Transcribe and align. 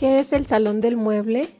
¿Qué 0.00 0.18
es 0.18 0.32
el 0.32 0.46
Salón 0.46 0.80
del 0.80 0.96
Mueble? 0.96 1.50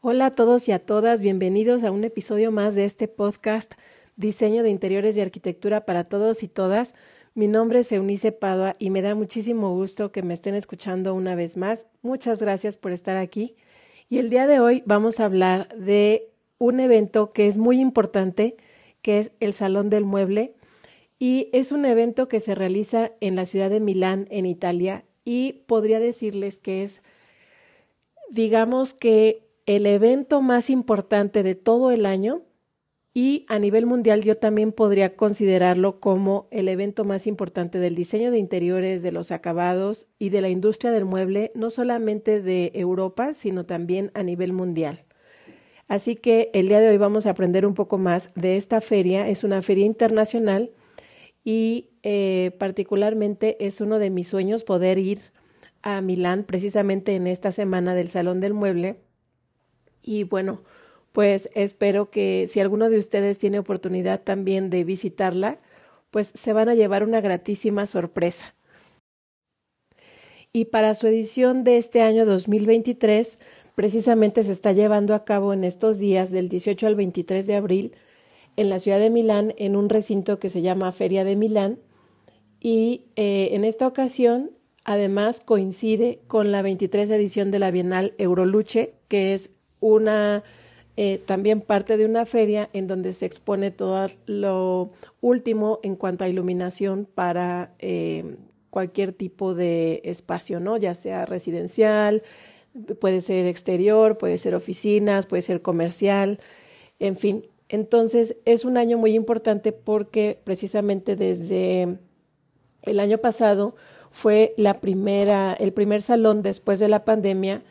Hola 0.00 0.26
a 0.26 0.34
todos 0.34 0.66
y 0.66 0.72
a 0.72 0.80
todas, 0.80 1.22
bienvenidos 1.22 1.84
a 1.84 1.92
un 1.92 2.02
episodio 2.02 2.50
más 2.50 2.74
de 2.74 2.86
este 2.86 3.06
podcast 3.06 3.74
Diseño 4.16 4.64
de 4.64 4.70
Interiores 4.70 5.16
y 5.16 5.20
Arquitectura 5.20 5.86
para 5.86 6.02
Todos 6.02 6.42
y 6.42 6.48
Todas. 6.48 6.96
Mi 7.36 7.46
nombre 7.46 7.78
es 7.78 7.92
Eunice 7.92 8.32
Padua 8.32 8.72
y 8.80 8.90
me 8.90 9.00
da 9.00 9.14
muchísimo 9.14 9.72
gusto 9.72 10.10
que 10.10 10.24
me 10.24 10.34
estén 10.34 10.56
escuchando 10.56 11.14
una 11.14 11.36
vez 11.36 11.56
más. 11.56 11.86
Muchas 12.02 12.42
gracias 12.42 12.76
por 12.76 12.90
estar 12.90 13.16
aquí. 13.16 13.54
Y 14.08 14.18
el 14.18 14.28
día 14.28 14.48
de 14.48 14.58
hoy 14.58 14.82
vamos 14.86 15.20
a 15.20 15.24
hablar 15.24 15.68
de 15.76 16.32
un 16.58 16.80
evento 16.80 17.30
que 17.30 17.46
es 17.46 17.58
muy 17.58 17.78
importante, 17.78 18.56
que 19.02 19.20
es 19.20 19.30
el 19.38 19.52
Salón 19.52 19.88
del 19.88 20.04
Mueble 20.04 20.57
y 21.18 21.50
es 21.52 21.72
un 21.72 21.84
evento 21.84 22.28
que 22.28 22.40
se 22.40 22.54
realiza 22.54 23.12
en 23.20 23.36
la 23.36 23.46
ciudad 23.46 23.70
de 23.70 23.80
Milán, 23.80 24.26
en 24.30 24.46
Italia, 24.46 25.04
y 25.24 25.64
podría 25.66 26.00
decirles 26.00 26.58
que 26.58 26.84
es, 26.84 27.02
digamos 28.30 28.94
que 28.94 29.48
el 29.66 29.84
evento 29.86 30.40
más 30.40 30.70
importante 30.70 31.42
de 31.42 31.54
todo 31.54 31.90
el 31.90 32.06
año 32.06 32.42
y 33.12 33.44
a 33.48 33.58
nivel 33.58 33.84
mundial 33.84 34.22
yo 34.22 34.36
también 34.36 34.70
podría 34.70 35.16
considerarlo 35.16 35.98
como 35.98 36.46
el 36.50 36.68
evento 36.68 37.04
más 37.04 37.26
importante 37.26 37.78
del 37.78 37.94
diseño 37.94 38.30
de 38.30 38.38
interiores, 38.38 39.02
de 39.02 39.12
los 39.12 39.32
acabados 39.32 40.06
y 40.18 40.30
de 40.30 40.40
la 40.40 40.50
industria 40.50 40.92
del 40.92 41.04
mueble, 41.04 41.50
no 41.54 41.68
solamente 41.68 42.40
de 42.40 42.70
Europa, 42.74 43.32
sino 43.32 43.66
también 43.66 44.12
a 44.14 44.22
nivel 44.22 44.52
mundial. 44.52 45.04
Así 45.88 46.16
que 46.16 46.50
el 46.54 46.68
día 46.68 46.80
de 46.80 46.90
hoy 46.90 46.96
vamos 46.96 47.26
a 47.26 47.30
aprender 47.30 47.66
un 47.66 47.74
poco 47.74 47.98
más 47.98 48.30
de 48.34 48.56
esta 48.56 48.80
feria. 48.80 49.28
Es 49.28 49.42
una 49.42 49.62
feria 49.62 49.86
internacional 49.86 50.70
y 51.44 51.90
eh, 52.02 52.52
particularmente 52.58 53.56
es 53.66 53.80
uno 53.80 53.98
de 53.98 54.10
mis 54.10 54.28
sueños 54.28 54.64
poder 54.64 54.98
ir 54.98 55.18
a 55.82 56.00
Milán 56.00 56.44
precisamente 56.44 57.14
en 57.14 57.26
esta 57.26 57.52
semana 57.52 57.94
del 57.94 58.08
Salón 58.08 58.40
del 58.40 58.54
Mueble. 58.54 58.96
Y 60.02 60.24
bueno, 60.24 60.62
pues 61.12 61.50
espero 61.54 62.10
que 62.10 62.46
si 62.48 62.60
alguno 62.60 62.90
de 62.90 62.98
ustedes 62.98 63.38
tiene 63.38 63.58
oportunidad 63.58 64.22
también 64.22 64.70
de 64.70 64.84
visitarla, 64.84 65.58
pues 66.10 66.32
se 66.34 66.52
van 66.52 66.68
a 66.68 66.74
llevar 66.74 67.02
una 67.02 67.20
gratísima 67.20 67.86
sorpresa. 67.86 68.54
Y 70.52 70.66
para 70.66 70.94
su 70.94 71.06
edición 71.06 71.62
de 71.64 71.76
este 71.76 72.02
año 72.02 72.24
2023, 72.24 73.38
precisamente 73.74 74.42
se 74.44 74.52
está 74.52 74.72
llevando 74.72 75.14
a 75.14 75.24
cabo 75.24 75.52
en 75.52 75.64
estos 75.64 75.98
días 75.98 76.30
del 76.30 76.48
18 76.48 76.86
al 76.86 76.94
23 76.94 77.46
de 77.46 77.54
abril 77.54 77.94
en 78.58 78.70
la 78.70 78.80
ciudad 78.80 78.98
de 78.98 79.08
Milán, 79.08 79.54
en 79.56 79.76
un 79.76 79.88
recinto 79.88 80.40
que 80.40 80.50
se 80.50 80.62
llama 80.62 80.90
Feria 80.90 81.22
de 81.22 81.36
Milán. 81.36 81.78
Y 82.58 83.04
eh, 83.14 83.50
en 83.52 83.64
esta 83.64 83.86
ocasión, 83.86 84.50
además, 84.82 85.40
coincide 85.40 86.18
con 86.26 86.50
la 86.50 86.60
23 86.62 87.08
edición 87.08 87.52
de 87.52 87.60
la 87.60 87.70
Bienal 87.70 88.14
Euroluche, 88.18 88.94
que 89.06 89.32
es 89.32 89.50
una 89.78 90.42
eh, 90.96 91.22
también 91.24 91.60
parte 91.60 91.96
de 91.96 92.04
una 92.04 92.26
feria 92.26 92.68
en 92.72 92.88
donde 92.88 93.12
se 93.12 93.26
expone 93.26 93.70
todo 93.70 94.08
lo 94.26 94.90
último 95.20 95.78
en 95.84 95.94
cuanto 95.94 96.24
a 96.24 96.28
iluminación 96.28 97.06
para 97.14 97.76
eh, 97.78 98.38
cualquier 98.70 99.12
tipo 99.12 99.54
de 99.54 100.00
espacio, 100.02 100.58
¿no? 100.58 100.78
Ya 100.78 100.96
sea 100.96 101.26
residencial, 101.26 102.24
puede 103.00 103.20
ser 103.20 103.46
exterior, 103.46 104.18
puede 104.18 104.36
ser 104.36 104.56
oficinas, 104.56 105.26
puede 105.26 105.42
ser 105.42 105.62
comercial, 105.62 106.40
en 106.98 107.16
fin, 107.16 107.44
entonces 107.68 108.36
es 108.44 108.64
un 108.64 108.76
año 108.76 108.98
muy 108.98 109.14
importante 109.14 109.72
porque 109.72 110.40
precisamente 110.44 111.16
desde 111.16 111.98
el 112.82 113.00
año 113.00 113.18
pasado 113.18 113.74
fue 114.10 114.54
la 114.56 114.80
primera, 114.80 115.52
el 115.54 115.72
primer 115.72 116.02
salón 116.02 116.42
después 116.42 116.78
de 116.78 116.88
la 116.88 117.04
pandemia 117.04 117.62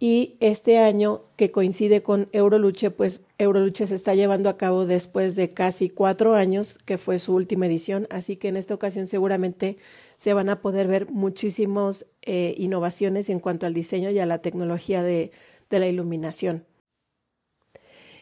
y 0.00 0.36
este 0.38 0.78
año 0.78 1.24
que 1.34 1.50
coincide 1.50 2.02
con 2.02 2.28
Euroluche, 2.32 2.90
pues 2.90 3.22
Euroluche 3.36 3.86
se 3.86 3.96
está 3.96 4.14
llevando 4.14 4.48
a 4.48 4.56
cabo 4.56 4.86
después 4.86 5.34
de 5.34 5.52
casi 5.52 5.90
cuatro 5.90 6.34
años, 6.34 6.78
que 6.84 6.98
fue 6.98 7.18
su 7.18 7.34
última 7.34 7.66
edición, 7.66 8.06
así 8.10 8.36
que 8.36 8.48
en 8.48 8.56
esta 8.56 8.74
ocasión 8.74 9.08
seguramente 9.08 9.76
se 10.16 10.34
van 10.34 10.50
a 10.50 10.60
poder 10.60 10.86
ver 10.86 11.10
muchísimas 11.10 12.06
eh, 12.22 12.54
innovaciones 12.58 13.28
en 13.28 13.40
cuanto 13.40 13.66
al 13.66 13.74
diseño 13.74 14.10
y 14.10 14.20
a 14.20 14.26
la 14.26 14.38
tecnología 14.38 15.02
de 15.02 15.32
la 15.70 15.88
iluminación. 15.88 16.64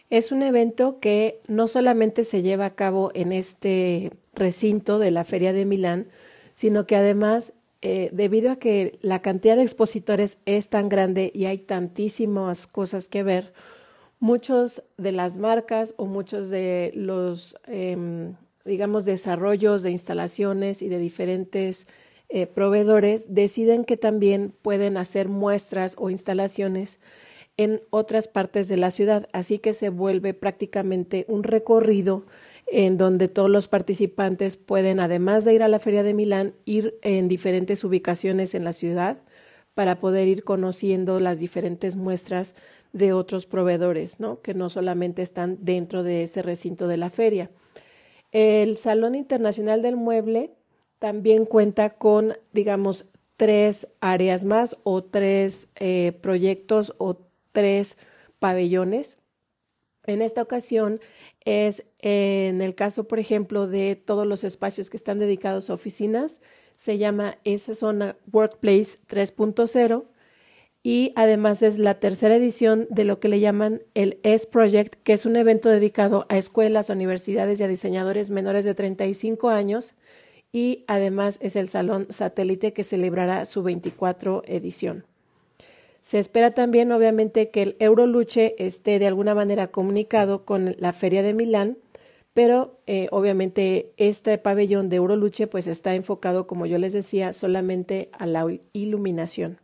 Es 0.09 0.31
un 0.31 0.43
evento 0.43 1.01
que 1.01 1.41
no 1.49 1.67
solamente 1.67 2.23
se 2.25 2.43
lleva 2.43 2.67
a 2.67 2.75
cabo 2.75 3.11
en 3.15 3.33
este 3.33 4.13
recinto 4.35 4.99
de 4.99 5.11
la 5.11 5.25
Feria 5.25 5.53
de 5.53 5.65
Milán, 5.65 6.07
sino 6.55 6.87
que 6.87 6.95
además, 6.95 7.55
eh, 7.83 8.11
debido 8.13 8.53
a 8.53 8.57
que 8.57 8.99
la 9.03 9.21
cantidad 9.21 9.57
de 9.57 9.63
expositores 9.63 10.39
es 10.47 10.69
tan 10.69 10.89
grande 10.89 11.33
y 11.35 11.47
hay 11.47 11.59
tantísimas 11.59 12.69
cosas 12.69 13.09
que 13.09 13.25
ver, 13.25 13.53
muchos 14.21 14.85
de 14.97 15.13
las 15.13 15.39
marcas 15.39 15.95
o 15.97 16.07
muchos 16.07 16.51
de 16.51 16.93
los, 16.95 17.57
em, 17.67 18.37
digamos, 18.65 19.05
desarrollos 19.05 19.83
de 19.83 19.91
instalaciones 19.91 20.83
y 20.83 20.89
de 20.89 20.99
diferentes 20.99 21.87
eh, 22.29 22.47
proveedores 22.47 23.35
deciden 23.35 23.85
que 23.85 23.97
también 23.97 24.53
pueden 24.63 24.97
hacer 24.97 25.29
muestras 25.29 25.95
o 25.99 26.11
instalaciones 26.11 26.99
en 27.57 27.83
otras 27.91 28.29
partes 28.29 28.69
de 28.69 28.77
la 28.77 28.91
ciudad, 28.91 29.29
así 29.33 29.59
que 29.59 29.73
se 29.73 29.89
vuelve 29.89 30.35
prácticamente 30.35 31.25
un 31.29 31.43
recorrido 31.43 32.27
en 32.67 32.99
donde 32.99 33.29
todos 33.29 33.49
los 33.49 33.69
participantes 33.69 34.57
pueden, 34.57 35.01
además 35.01 35.45
de 35.45 35.55
ir 35.55 35.63
a 35.63 35.69
la 35.69 35.79
Feria 35.79 36.03
de 36.03 36.15
Milán, 36.15 36.55
ir 36.65 36.99
en 37.03 37.29
diferentes 37.29 37.85
ubicaciones 37.85 38.55
en 38.55 38.65
la 38.65 38.73
ciudad 38.73 39.19
para 39.75 39.99
poder 39.99 40.29
ir 40.29 40.43
conociendo 40.43 41.21
las 41.21 41.39
diferentes 41.39 41.97
muestras 41.97 42.55
de 42.93 43.13
otros 43.13 43.47
proveedores, 43.47 44.21
¿no? 44.21 44.41
que 44.41 44.55
no 44.55 44.69
solamente 44.69 45.23
están 45.23 45.59
dentro 45.61 46.03
de 46.03 46.25
ese 46.25 46.43
recinto 46.43 46.89
de 46.89 46.97
la 46.97 47.11
feria. 47.11 47.51
El 48.33 48.79
Salón 48.79 49.15
Internacional 49.15 49.83
del 49.83 49.97
Mueble 49.97 50.51
también 50.99 51.45
cuenta 51.45 51.91
con, 51.91 52.35
digamos, 52.53 53.07
tres 53.37 53.89
áreas 54.01 54.45
más 54.45 54.77
o 54.83 55.05
tres 55.05 55.69
eh, 55.77 56.13
proyectos 56.23 56.95
o 56.99 57.26
tres 57.57 57.97
pabellones. 58.39 59.19
En 60.07 60.21
esta 60.21 60.43
ocasión 60.43 61.01
es 61.47 61.85
en 62.01 62.61
el 62.61 62.75
caso, 62.75 63.09
por 63.09 63.19
ejemplo, 63.19 63.67
de 63.67 63.97
todos 63.97 64.27
los 64.27 64.45
espacios 64.45 64.91
que 64.91 64.99
están 64.99 65.19
dedicados 65.19 65.71
a 65.71 65.75
oficinas, 65.75 66.43
se 66.75 66.99
llama 66.99 67.39
esa 67.45 67.75
zona 67.75 68.19
Workplace 68.31 68.99
3.0 69.09 70.05
y 70.83 71.13
además 71.17 71.63
es 71.63 71.79
la 71.79 71.99
tercera 71.99 72.37
edición 72.37 72.87
de 72.91 73.05
lo 73.05 73.21
que 73.21 73.29
le 73.29 73.41
llaman 73.41 73.83
el 73.95 74.21
S 74.23 74.47
Project, 74.47 74.97
que 75.03 75.15
es 75.15 75.25
un 75.25 75.37
evento 75.37 75.71
dedicado 75.71 76.27
a 76.29 76.37
escuelas, 76.37 76.91
universidades 76.91 77.59
y 77.59 77.63
a 77.63 77.69
diseñadores 77.69 78.29
menores 78.29 78.67
de 78.67 78.75
35 78.75 79.49
años 79.49 79.95
y 80.53 80.85
además 80.89 81.39
es 81.41 81.57
el 81.57 81.71
salón 81.71 82.07
satélite 82.11 82.75
que 82.75 82.85
celebrará 82.85 83.47
su 83.47 83.63
24 83.63 84.43
edición. 84.47 85.07
Se 86.07 86.21
espera 86.21 86.53
también, 86.53 86.93
obviamente, 86.93 87.51
que 87.51 87.63
el 87.63 87.77
Euroluche 87.81 88.55
esté 88.65 89.01
de 89.01 89.09
alguna 89.09 89.35
manera 89.35 89.73
comunicado 89.73 90.45
con 90.45 90.77
la 90.79 90.93
Feria 90.93 91.25
de 91.25 91.35
Milán, 91.35 91.79
pero 92.33 92.79
eh, 92.87 93.09
obviamente 93.11 93.93
este 93.97 94.39
pabellón 94.39 94.89
de 94.89 94.99
Euroluche 94.99 95.49
pues 95.49 95.67
está 95.67 95.97
enfocado, 95.97 96.47
como 96.47 96.65
yo 96.67 96.79
les 96.79 96.93
decía, 96.93 97.33
solamente 97.33 98.09
a 98.13 98.27
la 98.27 98.47
iluminación. 98.73 99.59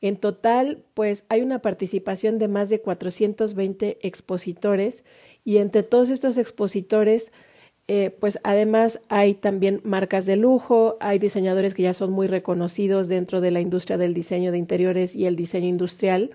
En 0.00 0.16
total, 0.16 0.82
pues 0.94 1.26
hay 1.28 1.42
una 1.42 1.60
participación 1.60 2.38
de 2.38 2.48
más 2.48 2.70
de 2.70 2.80
420 2.80 3.98
expositores 4.00 5.04
y 5.44 5.58
entre 5.58 5.82
todos 5.82 6.08
estos 6.08 6.38
expositores 6.38 7.32
eh, 7.88 8.10
pues 8.10 8.38
además 8.44 9.02
hay 9.08 9.34
también 9.34 9.80
marcas 9.84 10.26
de 10.26 10.36
lujo, 10.36 10.96
hay 11.00 11.18
diseñadores 11.18 11.74
que 11.74 11.82
ya 11.82 11.94
son 11.94 12.12
muy 12.12 12.26
reconocidos 12.26 13.08
dentro 13.08 13.40
de 13.40 13.50
la 13.50 13.60
industria 13.60 13.98
del 13.98 14.14
diseño 14.14 14.52
de 14.52 14.58
interiores 14.58 15.16
y 15.16 15.26
el 15.26 15.36
diseño 15.36 15.66
industrial, 15.66 16.30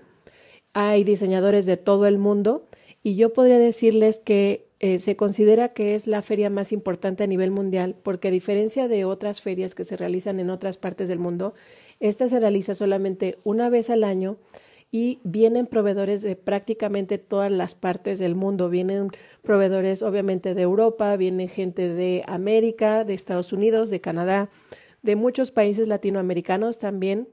hay 0.74 1.04
diseñadores 1.04 1.64
de 1.64 1.78
todo 1.78 2.06
el 2.06 2.18
mundo 2.18 2.66
y 3.02 3.16
yo 3.16 3.32
podría 3.32 3.58
decirles 3.58 4.18
que 4.18 4.66
eh, 4.78 4.98
se 4.98 5.16
considera 5.16 5.70
que 5.70 5.94
es 5.94 6.06
la 6.06 6.20
feria 6.20 6.50
más 6.50 6.70
importante 6.70 7.24
a 7.24 7.26
nivel 7.26 7.50
mundial 7.50 7.96
porque 8.02 8.28
a 8.28 8.30
diferencia 8.30 8.88
de 8.88 9.06
otras 9.06 9.40
ferias 9.40 9.74
que 9.74 9.84
se 9.84 9.96
realizan 9.96 10.38
en 10.38 10.50
otras 10.50 10.76
partes 10.76 11.08
del 11.08 11.18
mundo, 11.18 11.54
esta 11.98 12.28
se 12.28 12.40
realiza 12.40 12.74
solamente 12.74 13.38
una 13.44 13.70
vez 13.70 13.88
al 13.88 14.04
año 14.04 14.36
y 14.90 15.20
vienen 15.24 15.66
proveedores 15.66 16.22
de 16.22 16.36
prácticamente 16.36 17.18
todas 17.18 17.50
las 17.50 17.74
partes 17.74 18.18
del 18.18 18.34
mundo. 18.34 18.70
Vienen 18.70 19.10
proveedores 19.42 20.02
obviamente 20.02 20.54
de 20.54 20.62
Europa, 20.62 21.16
viene 21.16 21.48
gente 21.48 21.92
de 21.92 22.24
América, 22.26 23.04
de 23.04 23.14
Estados 23.14 23.52
Unidos, 23.52 23.90
de 23.90 24.00
Canadá, 24.00 24.48
de 25.02 25.16
muchos 25.16 25.50
países 25.50 25.88
latinoamericanos 25.88 26.78
también. 26.78 27.28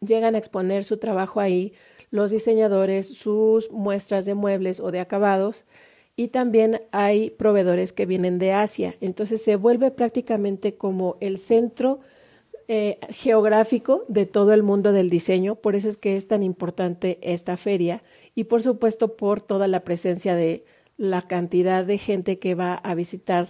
Llegan 0.00 0.34
a 0.34 0.38
exponer 0.38 0.84
su 0.84 0.98
trabajo 0.98 1.40
ahí, 1.40 1.72
los 2.10 2.30
diseñadores, 2.30 3.08
sus 3.08 3.70
muestras 3.72 4.24
de 4.26 4.34
muebles 4.34 4.80
o 4.80 4.90
de 4.90 5.00
acabados. 5.00 5.64
y 6.16 6.28
también 6.28 6.82
hay 6.90 7.30
proveedores 7.30 7.92
que 7.92 8.04
vienen 8.04 8.40
de 8.40 8.50
Asia. 8.52 8.96
Entonces 9.00 9.40
se 9.40 9.54
vuelve 9.54 9.92
prácticamente 9.92 10.74
como 10.74 11.16
el 11.20 11.38
centro 11.38 12.00
eh, 12.68 12.98
geográfico 13.10 14.04
de 14.08 14.26
todo 14.26 14.52
el 14.52 14.62
mundo 14.62 14.92
del 14.92 15.10
diseño, 15.10 15.56
por 15.56 15.74
eso 15.74 15.88
es 15.88 15.96
que 15.96 16.16
es 16.16 16.26
tan 16.26 16.42
importante 16.42 17.18
esta 17.22 17.56
feria 17.56 18.02
y 18.34 18.44
por 18.44 18.62
supuesto 18.62 19.16
por 19.16 19.40
toda 19.40 19.68
la 19.68 19.80
presencia 19.80 20.34
de 20.34 20.64
la 20.96 21.22
cantidad 21.22 21.84
de 21.84 21.98
gente 21.98 22.38
que 22.38 22.54
va 22.54 22.74
a 22.74 22.94
visitar 22.94 23.48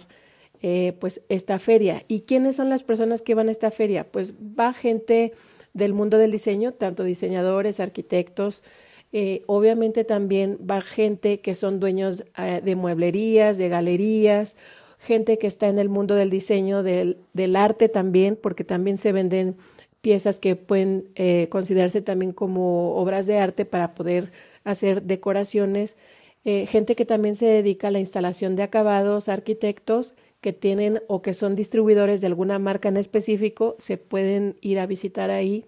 eh, 0.61 0.95
pues 0.99 1.21
esta 1.29 1.59
feria. 1.59 2.03
¿Y 2.07 2.21
quiénes 2.21 2.55
son 2.55 2.69
las 2.69 2.83
personas 2.83 3.21
que 3.21 3.35
van 3.35 3.49
a 3.49 3.51
esta 3.51 3.71
feria? 3.71 4.09
Pues 4.09 4.33
va 4.35 4.73
gente 4.73 5.33
del 5.73 5.93
mundo 5.93 6.17
del 6.17 6.31
diseño, 6.31 6.73
tanto 6.73 7.03
diseñadores, 7.03 7.79
arquitectos, 7.79 8.63
eh, 9.11 9.43
obviamente 9.47 10.03
también 10.03 10.59
va 10.69 10.81
gente 10.81 11.39
que 11.41 11.55
son 11.55 11.79
dueños 11.79 12.25
eh, 12.37 12.61
de 12.63 12.75
mueblerías, 12.75 13.57
de 13.57 13.69
galerías, 13.69 14.55
gente 14.99 15.37
que 15.37 15.47
está 15.47 15.67
en 15.67 15.79
el 15.79 15.89
mundo 15.89 16.15
del 16.15 16.29
diseño, 16.29 16.83
del, 16.83 17.17
del 17.33 17.55
arte 17.55 17.89
también, 17.89 18.37
porque 18.41 18.63
también 18.63 18.97
se 18.97 19.11
venden 19.11 19.55
piezas 20.01 20.39
que 20.39 20.55
pueden 20.55 21.09
eh, 21.15 21.47
considerarse 21.49 22.01
también 22.01 22.31
como 22.31 22.95
obras 22.95 23.25
de 23.25 23.39
arte 23.39 23.65
para 23.65 23.95
poder 23.95 24.31
hacer 24.63 25.03
decoraciones, 25.03 25.97
gente 26.43 26.95
que 26.95 27.05
también 27.05 27.35
se 27.35 27.45
dedica 27.45 27.89
a 27.89 27.91
la 27.91 27.99
instalación 27.99 28.55
de 28.55 28.63
acabados, 28.63 29.29
arquitectos 29.29 30.15
que 30.41 30.53
tienen 30.53 31.01
o 31.07 31.21
que 31.21 31.33
son 31.33 31.55
distribuidores 31.55 32.21
de 32.21 32.27
alguna 32.27 32.59
marca 32.59 32.89
en 32.89 32.97
específico, 32.97 33.75
se 33.77 33.97
pueden 33.97 34.55
ir 34.61 34.79
a 34.79 34.85
visitar 34.85 35.31
ahí 35.31 35.65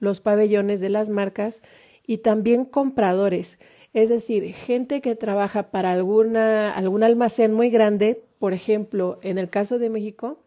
los 0.00 0.20
pabellones 0.20 0.80
de 0.80 0.88
las 0.88 1.08
marcas 1.08 1.62
y 2.06 2.18
también 2.18 2.64
compradores, 2.64 3.58
es 3.94 4.08
decir, 4.08 4.52
gente 4.54 5.00
que 5.00 5.14
trabaja 5.14 5.70
para 5.70 5.92
alguna, 5.92 6.70
algún 6.70 7.02
almacén 7.02 7.52
muy 7.52 7.70
grande, 7.70 8.22
por 8.38 8.52
ejemplo, 8.52 9.18
en 9.22 9.38
el 9.38 9.50
caso 9.50 9.78
de 9.78 9.90
México, 9.90 10.38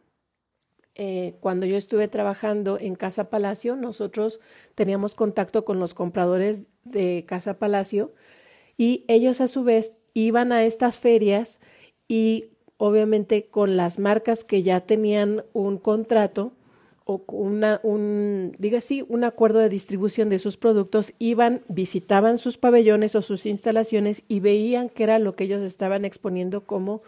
eh, 0.96 1.36
cuando 1.40 1.66
yo 1.66 1.78
estuve 1.78 2.08
trabajando 2.08 2.78
en 2.80 2.96
Casa 2.96 3.30
Palacio, 3.30 3.76
nosotros 3.76 4.40
teníamos 4.76 5.16
contacto 5.16 5.64
con 5.64 5.80
los 5.80 5.94
compradores 5.94 6.68
de 6.84 7.26
Casa 7.28 7.58
Palacio 7.60 8.14
y 8.78 9.06
ellos 9.08 9.42
a 9.42 9.48
su 9.48 9.64
vez 9.64 9.98
iban 10.14 10.52
a 10.52 10.64
estas 10.64 11.00
ferias 11.00 11.60
y 12.08 12.50
obviamente 12.78 13.46
con 13.46 13.78
las 13.78 14.00
marcas 14.00 14.44
que 14.44 14.64
ya 14.64 14.82
tenían 14.82 15.46
un 15.54 15.78
contrato, 15.78 16.52
o 17.06 17.24
una, 17.28 17.80
un, 17.84 18.54
diga 18.58 18.80
así, 18.80 19.06
un 19.08 19.24
acuerdo 19.24 19.60
de 19.60 19.70
distribución 19.70 20.30
de 20.30 20.40
sus 20.40 20.58
productos, 20.58 21.14
iban, 21.20 21.62
visitaban 21.68 22.38
sus 22.38 22.58
pabellones 22.58 23.16
o 23.16 23.22
sus 23.22 23.46
instalaciones 23.46 24.24
y 24.28 24.40
veían 24.40 24.90
qué 24.90 25.04
era 25.04 25.20
lo 25.20 25.36
que 25.36 25.46
ellos 25.46 25.62
estaban 25.62 26.06
exponiendo 26.06 26.66
como 26.66 27.02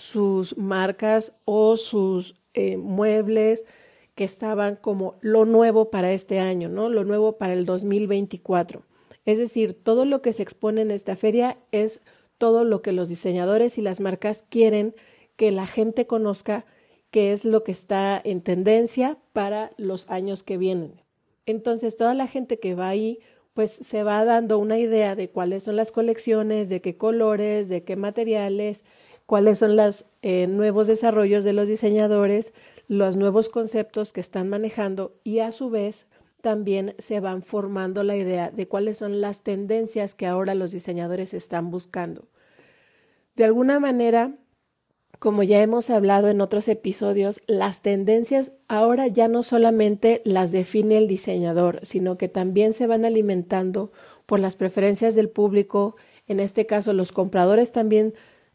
sus 0.00 0.56
marcas 0.56 1.34
o 1.44 1.76
sus 1.76 2.34
eh, 2.54 2.78
muebles 2.78 3.66
que 4.14 4.24
estaban 4.24 4.76
como 4.76 5.18
lo 5.20 5.44
nuevo 5.44 5.90
para 5.90 6.10
este 6.12 6.40
año, 6.40 6.70
¿no? 6.70 6.88
Lo 6.88 7.04
nuevo 7.04 7.36
para 7.36 7.52
el 7.52 7.66
2024. 7.66 8.82
Es 9.26 9.38
decir, 9.38 9.74
todo 9.74 10.06
lo 10.06 10.22
que 10.22 10.32
se 10.32 10.42
expone 10.42 10.80
en 10.80 10.90
esta 10.90 11.16
feria 11.16 11.58
es 11.70 12.00
todo 12.38 12.64
lo 12.64 12.80
que 12.80 12.92
los 12.92 13.10
diseñadores 13.10 13.76
y 13.76 13.82
las 13.82 14.00
marcas 14.00 14.46
quieren 14.48 14.94
que 15.36 15.50
la 15.52 15.66
gente 15.66 16.06
conozca 16.06 16.64
qué 17.10 17.32
es 17.32 17.44
lo 17.44 17.62
que 17.62 17.72
está 17.72 18.20
en 18.24 18.40
tendencia 18.40 19.18
para 19.34 19.72
los 19.76 20.08
años 20.08 20.42
que 20.42 20.56
vienen. 20.56 21.02
Entonces, 21.44 21.96
toda 21.96 22.14
la 22.14 22.26
gente 22.26 22.58
que 22.58 22.74
va 22.74 22.88
ahí, 22.88 23.18
pues 23.52 23.70
se 23.70 24.02
va 24.02 24.24
dando 24.24 24.58
una 24.58 24.78
idea 24.78 25.14
de 25.14 25.28
cuáles 25.28 25.64
son 25.64 25.76
las 25.76 25.92
colecciones, 25.92 26.70
de 26.70 26.80
qué 26.80 26.96
colores, 26.96 27.68
de 27.68 27.84
qué 27.84 27.96
materiales, 27.96 28.84
cuáles 29.30 29.60
son 29.60 29.76
los 29.76 30.06
eh, 30.22 30.48
nuevos 30.48 30.88
desarrollos 30.88 31.44
de 31.44 31.52
los 31.52 31.68
diseñadores, 31.68 32.52
los 32.88 33.16
nuevos 33.16 33.48
conceptos 33.48 34.12
que 34.12 34.20
están 34.20 34.48
manejando 34.48 35.14
y 35.22 35.38
a 35.38 35.52
su 35.52 35.70
vez 35.70 36.08
también 36.40 36.96
se 36.98 37.20
van 37.20 37.44
formando 37.44 38.02
la 38.02 38.16
idea 38.16 38.50
de 38.50 38.66
cuáles 38.66 38.98
son 38.98 39.20
las 39.20 39.42
tendencias 39.42 40.16
que 40.16 40.26
ahora 40.26 40.56
los 40.56 40.72
diseñadores 40.72 41.32
están 41.32 41.70
buscando. 41.70 42.26
De 43.36 43.44
alguna 43.44 43.78
manera, 43.78 44.34
como 45.20 45.44
ya 45.44 45.62
hemos 45.62 45.90
hablado 45.90 46.28
en 46.28 46.40
otros 46.40 46.66
episodios, 46.66 47.40
las 47.46 47.82
tendencias 47.82 48.50
ahora 48.66 49.06
ya 49.06 49.28
no 49.28 49.44
solamente 49.44 50.22
las 50.24 50.50
define 50.50 50.98
el 50.98 51.06
diseñador, 51.06 51.78
sino 51.82 52.18
que 52.18 52.28
también 52.28 52.72
se 52.72 52.88
van 52.88 53.04
alimentando 53.04 53.92
por 54.26 54.40
las 54.40 54.56
preferencias 54.56 55.14
del 55.14 55.28
público, 55.28 55.94
en 56.26 56.40
este 56.40 56.66
caso 56.66 56.94
los 56.94 57.12
compradores 57.12 57.70
también 57.70 58.12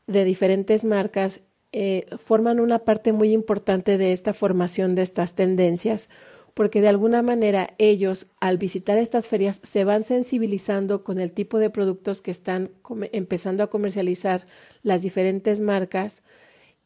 de 0.08 0.26
diferentes 0.26 0.84
marcas 0.84 1.42
eh, 1.72 2.06
forman 2.18 2.60
una 2.60 2.80
parte 2.80 3.12
muy 3.12 3.34
importante 3.34 3.98
de 3.98 4.14
esta 4.14 4.34
formación 4.34 4.96
de 4.96 5.02
estas 5.02 5.36
tendencias, 5.36 6.10
porque 6.54 6.80
de 6.80 6.88
alguna 6.88 7.22
manera 7.22 7.74
ellos 7.78 8.28
al 8.40 8.58
visitar 8.58 8.98
estas 8.98 9.28
ferias 9.28 9.60
se 9.64 9.84
van 9.84 10.04
sensibilizando 10.04 11.04
con 11.04 11.20
el 11.20 11.34
tipo 11.34 11.60
de 11.60 11.70
productos 11.70 12.22
que 12.22 12.32
están 12.32 12.72
empezando 13.12 13.62
a 13.62 13.70
comercializar 13.70 14.48
las 14.84 15.02
diferentes 15.02 15.60
marcas, 15.60 16.24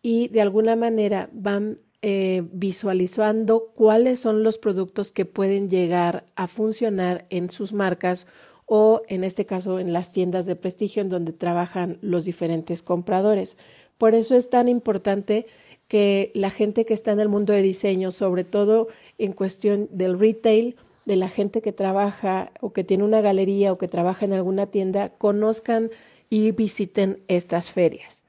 y 0.02 0.30
de 0.30 0.42
alguna 0.42 0.76
manera 0.76 1.30
van 1.34 1.78
eh, 2.02 2.44
visualizando 2.54 3.74
cuáles 3.76 4.22
son 4.22 4.42
los 4.42 4.58
productos 4.58 5.12
que 5.12 5.26
pueden 5.26 5.70
llegar 5.70 6.26
a 6.36 6.48
funcionar 6.48 7.26
en 7.30 7.50
sus 7.50 7.74
marcas 7.74 8.26
o 8.70 9.02
en 9.08 9.24
este 9.24 9.46
caso 9.46 9.80
en 9.80 9.92
las 9.92 10.12
tiendas 10.12 10.46
de 10.46 10.56
prestigio 10.56 11.02
en 11.02 11.10
donde 11.10 11.34
trabajan 11.34 11.98
los 12.02 12.26
diferentes 12.26 12.84
compradores. 12.84 13.58
Por 13.98 14.14
eso 14.14 14.36
es 14.36 14.52
tan 14.52 14.68
importante 14.68 15.48
que 15.88 16.32
la 16.36 16.52
gente 16.52 16.86
que 16.86 16.94
está 16.94 17.12
en 17.12 17.20
el 17.20 17.30
mundo 17.30 17.52
de 17.52 17.64
diseño, 17.64 18.12
sobre 18.12 18.44
todo 18.44 18.88
en 19.18 19.34
cuestión 19.34 19.90
del 19.92 20.20
retail, 20.20 20.76
de 21.06 21.16
la 21.16 21.30
gente 21.30 21.64
que 21.64 21.74
trabaja 21.74 22.52
o 22.62 22.72
que 22.72 22.84
tiene 22.84 23.04
una 23.04 23.22
galería 23.22 23.74
o 23.74 23.80
que 23.80 23.88
trabaja 23.88 24.26
en 24.26 24.34
alguna 24.34 24.68
tienda, 24.68 25.10
conozcan 25.18 25.90
y 26.30 26.52
visiten 26.52 27.24
estas 27.28 27.72
ferias. 27.72 28.24